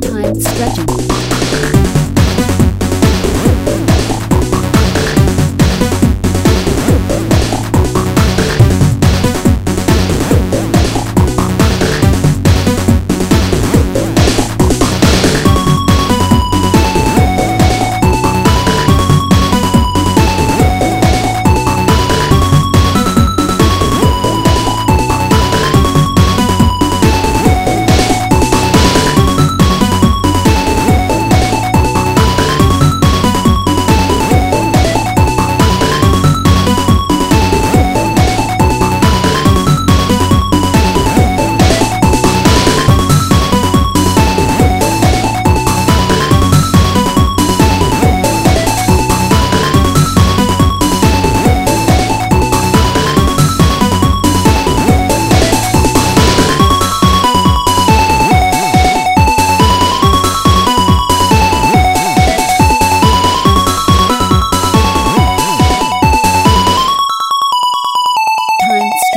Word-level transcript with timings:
Time 0.00 0.34
stretching. 0.34 1.01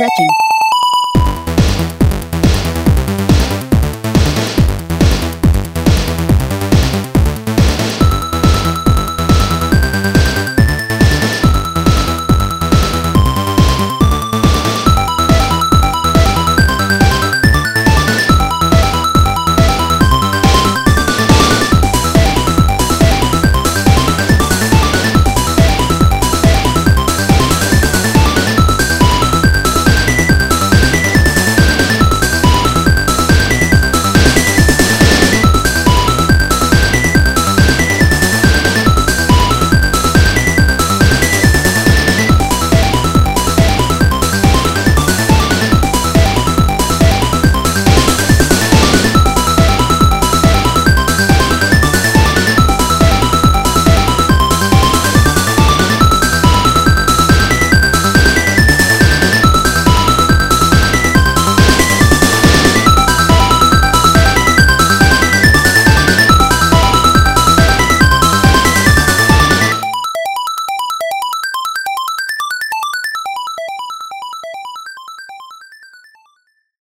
stretching. 0.06 0.55